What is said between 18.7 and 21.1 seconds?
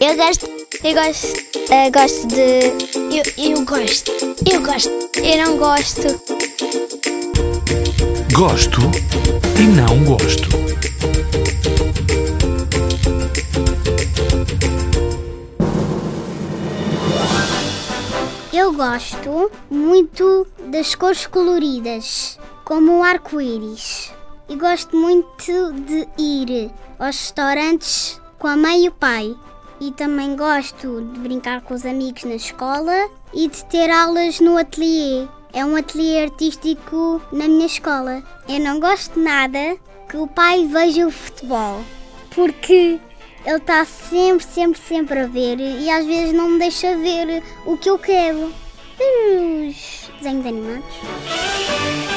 gosto muito das